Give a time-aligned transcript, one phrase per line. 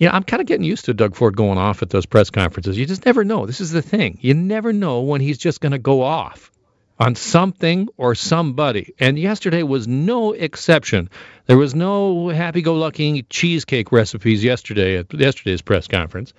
[0.00, 2.78] Yeah, I'm kind of getting used to Doug Ford going off at those press conferences.
[2.78, 3.44] You just never know.
[3.44, 4.18] This is the thing.
[4.22, 6.50] You never know when he's just going to go off
[6.98, 8.94] on something or somebody.
[8.98, 11.10] And yesterday was no exception.
[11.44, 16.32] There was no happy-go-lucky cheesecake recipes yesterday at yesterday's press conference.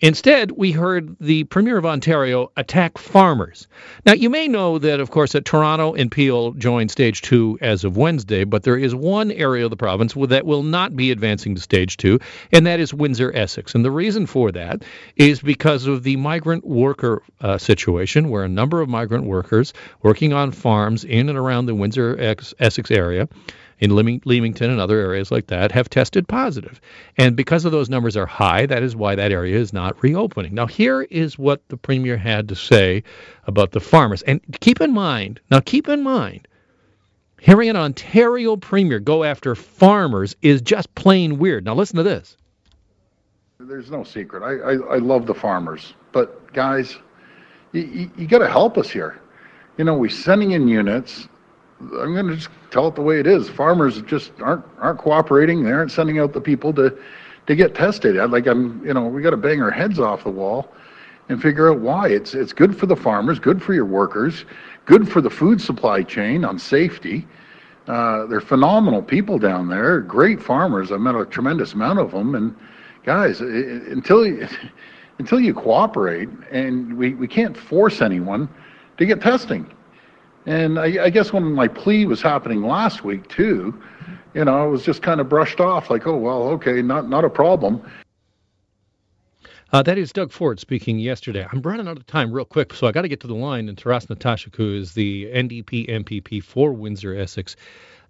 [0.00, 3.66] Instead, we heard the Premier of Ontario attack farmers.
[4.04, 7.82] Now, you may know that, of course, that Toronto and Peel joined Stage 2 as
[7.82, 11.54] of Wednesday, but there is one area of the province that will not be advancing
[11.54, 12.18] to Stage 2,
[12.52, 13.74] and that is Windsor, Essex.
[13.74, 14.84] And the reason for that
[15.16, 19.72] is because of the migrant worker uh, situation, where a number of migrant workers
[20.02, 23.28] working on farms in and around the Windsor, Essex area
[23.78, 26.80] in Leamington and other areas like that have tested positive.
[27.18, 30.54] And because of those numbers are high, that is why that area is not reopening.
[30.54, 33.02] Now, here is what the Premier had to say
[33.46, 34.22] about the farmers.
[34.22, 36.48] And keep in mind, now keep in mind,
[37.40, 41.64] hearing an Ontario Premier go after farmers is just plain weird.
[41.64, 42.36] Now, listen to this.
[43.58, 44.42] There's no secret.
[44.42, 45.94] I, I, I love the farmers.
[46.12, 46.96] But, guys,
[47.72, 49.20] you, you, you got to help us here.
[49.76, 51.28] You know, we're sending in units
[51.80, 53.48] I'm going to just tell it the way it is.
[53.48, 55.62] Farmers just aren't aren't cooperating.
[55.62, 56.96] They aren't sending out the people to
[57.46, 58.18] to get tested.
[58.18, 60.72] I Like I'm, you know, we got to bang our heads off the wall
[61.28, 62.08] and figure out why.
[62.08, 64.44] It's it's good for the farmers, good for your workers,
[64.86, 67.26] good for the food supply chain on safety.
[67.88, 70.90] Uh, they're phenomenal people down there, great farmers.
[70.90, 72.56] I've met a tremendous amount of them, and
[73.04, 74.48] guys, it, until you,
[75.18, 78.48] until you cooperate, and we, we can't force anyone
[78.96, 79.70] to get testing.
[80.46, 83.78] And I, I guess when my plea was happening last week too,
[84.32, 87.24] you know, it was just kind of brushed off like, oh well, okay, not not
[87.24, 87.82] a problem.
[89.72, 91.44] Uh, that is Doug Ford speaking yesterday.
[91.50, 93.68] I'm running out of time real quick, so I got to get to the line.
[93.68, 97.56] And Taras Natyshak, who is the NDP MPP for Windsor Essex,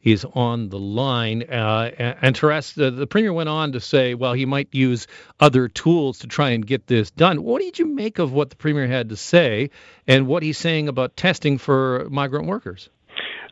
[0.03, 1.43] is on the line.
[1.43, 1.91] Uh,
[2.23, 5.07] and Taras, the, the premier went on to say, well, he might use
[5.41, 7.43] other tools to try and get this done.
[7.43, 9.71] What did you make of what the premier had to say
[10.07, 12.89] and what he's saying about testing for migrant workers?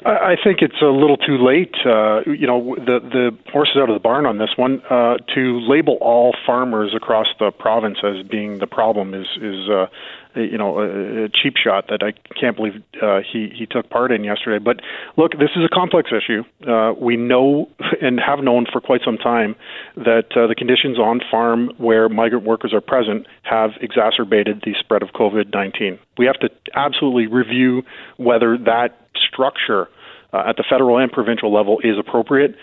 [0.05, 1.75] I think it's a little too late.
[1.85, 4.83] Uh, you know, the the horse is out of the barn on this one.
[4.91, 9.87] Uh, to label all farmers across the province as being the problem is is uh,
[10.35, 14.13] you know a, a cheap shot that I can't believe uh, he he took part
[14.13, 14.63] in yesterday.
[14.63, 14.81] But
[15.17, 16.43] look, this is a complex issue.
[16.69, 17.69] Uh, we know
[18.03, 19.57] and have known for quite some time
[19.97, 25.03] that uh, the conditions on farm where migrant workers are present have exacerbated the spread
[25.03, 25.99] of COVID-19.
[26.19, 27.83] We have to absolutely review
[28.17, 29.89] whether that structure
[30.33, 32.57] uh, at the federal and provincial level is appropriate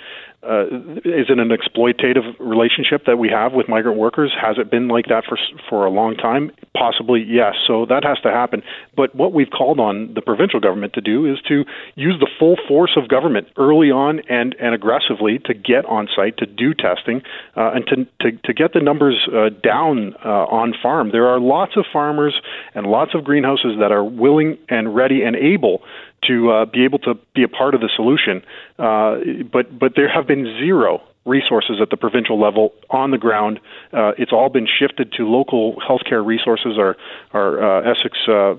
[0.44, 0.66] uh,
[1.06, 4.32] is it an exploitative relationship that we have with migrant workers?
[4.42, 5.38] Has it been like that for
[5.70, 6.50] for a long time?
[6.76, 7.54] Possibly, yes.
[7.68, 8.64] So that has to happen.
[8.96, 11.64] But what we've called on the provincial government to do is to
[11.94, 16.38] use the full force of government early on and and aggressively to get on site
[16.38, 17.22] to do testing
[17.56, 21.12] uh, and to, to to get the numbers uh, down uh, on farm.
[21.12, 22.34] There are lots of farmers
[22.74, 25.84] and lots of greenhouses that are willing and ready and able
[26.28, 28.44] to uh, be able to be a part of the solution.
[28.78, 29.18] Uh,
[29.52, 33.60] but but there have been zero resources at the provincial level on the ground.
[33.94, 36.78] Uh, it's all been shifted to local healthcare resources.
[36.78, 36.96] Our
[37.34, 38.56] our uh, Essex uh,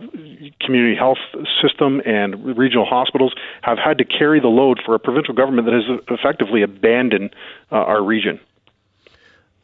[0.60, 1.18] Community Health
[1.60, 5.74] System and regional hospitals have had to carry the load for a provincial government that
[5.74, 7.34] has effectively abandoned
[7.70, 8.40] uh, our region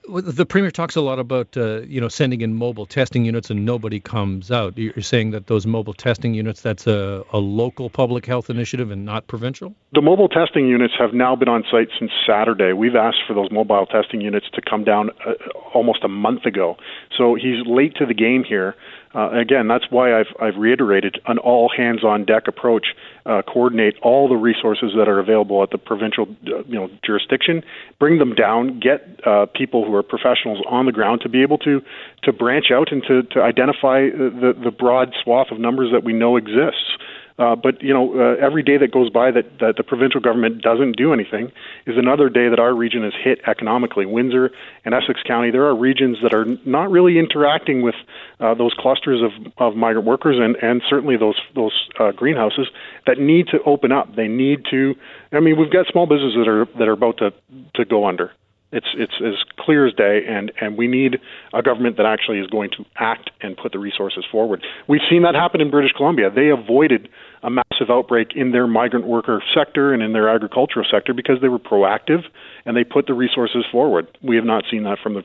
[0.08, 3.64] the premier talks a lot about uh, you know sending in mobile testing units and
[3.64, 4.76] nobody comes out.
[4.76, 9.04] You're saying that those mobile testing units that's a, a local public health initiative and
[9.04, 9.74] not provincial.
[9.92, 12.72] The mobile testing units have now been on site since Saturday.
[12.72, 15.32] We've asked for those mobile testing units to come down uh,
[15.74, 16.76] almost a month ago.
[17.16, 18.74] So he's late to the game here.
[19.14, 22.88] Uh, again, that's why I've, I've reiterated an all hands on deck approach.
[23.24, 27.62] Uh, coordinate all the resources that are available at the provincial, uh, you know, jurisdiction.
[27.98, 28.80] Bring them down.
[28.80, 31.80] Get uh, people who are professionals on the ground to be able to
[32.24, 36.12] to branch out and to, to identify the, the broad swath of numbers that we
[36.12, 36.96] know exists.
[37.38, 40.60] Uh, but you know, uh, every day that goes by that, that the provincial government
[40.60, 41.52] doesn't do anything
[41.86, 44.04] is another day that our region is hit economically.
[44.06, 44.50] Windsor
[44.84, 47.94] and Essex County, there are regions that are not really interacting with
[48.40, 52.66] uh, those clusters of, of migrant workers and, and certainly those those uh, greenhouses
[53.06, 54.16] that need to open up.
[54.16, 54.96] They need to.
[55.30, 57.32] I mean, we've got small businesses that are that are about to
[57.74, 58.32] to go under.
[58.70, 61.18] It's it's as clear as day, and and we need
[61.54, 64.62] a government that actually is going to act and put the resources forward.
[64.86, 66.30] We've seen that happen in British Columbia.
[66.30, 67.08] They avoided
[67.42, 71.48] a massive outbreak in their migrant worker sector and in their agricultural sector because they
[71.48, 72.24] were proactive
[72.66, 74.06] and they put the resources forward.
[74.22, 75.22] We have not seen that from the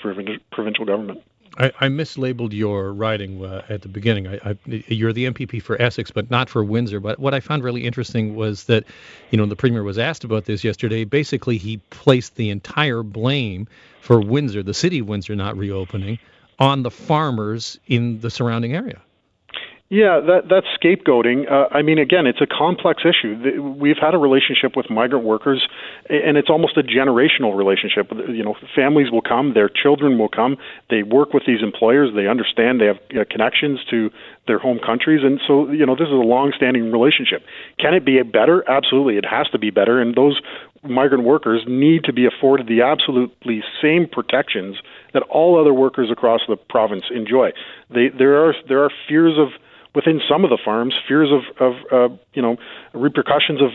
[0.51, 1.21] provincial government.
[1.57, 4.27] I, I mislabeled your writing uh, at the beginning.
[4.27, 6.99] I, I, you're the MPP for Essex, but not for Windsor.
[6.99, 8.85] But what I found really interesting was that,
[9.29, 11.03] you know, the premier was asked about this yesterday.
[11.03, 13.67] Basically, he placed the entire blame
[14.01, 16.17] for Windsor, the city of Windsor, not reopening,
[16.59, 19.01] on the farmers in the surrounding area.
[19.89, 21.45] Yeah, that that's scapegoating.
[21.51, 23.61] Uh, I mean, again, it's a complex issue.
[23.61, 25.67] We've had a relationship with migrant workers,
[26.09, 28.09] and it's almost a generational relationship.
[28.11, 30.57] You know, families will come, their children will come.
[30.89, 32.09] They work with these employers.
[32.15, 34.09] They understand they have uh, connections to
[34.47, 37.43] their home countries, and so you know, this is a long-standing relationship.
[37.79, 38.67] Can it be better?
[38.67, 40.01] Absolutely, it has to be better.
[40.01, 40.41] And those
[40.83, 44.77] migrant workers need to be afforded the absolutely same protections
[45.13, 47.51] that all other workers across the province enjoy.
[47.89, 49.49] They, there are there are fears of
[49.95, 52.57] within some of the farms fears of, of uh, you know
[52.93, 53.69] repercussions of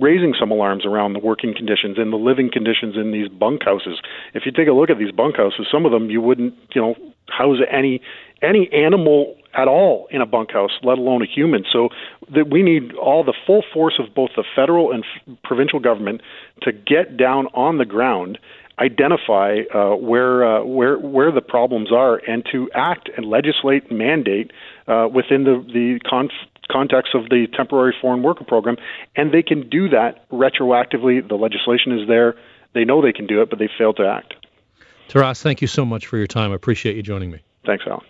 [0.00, 3.96] raising some alarms around the working conditions and the living conditions in these bunkhouses.
[4.34, 6.94] If you take a look at these bunkhouses, some of them you wouldn't you know
[7.28, 8.00] house any
[8.42, 11.64] any animal at all in a bunkhouse, let alone a human.
[11.70, 11.90] So
[12.34, 16.22] that we need all the full force of both the federal and f- provincial government
[16.62, 18.38] to get down on the ground
[18.78, 23.98] identify uh, where uh, where where the problems are and to act and legislate and
[23.98, 24.50] mandate
[24.88, 26.32] uh, within the the conf-
[26.70, 28.76] context of the temporary foreign worker program,
[29.14, 31.26] and they can do that retroactively.
[31.26, 32.34] The legislation is there;
[32.74, 34.34] they know they can do it, but they fail to act.
[35.12, 36.52] Taras, thank you so much for your time.
[36.52, 37.40] I appreciate you joining me.
[37.66, 38.00] Thanks, Alan.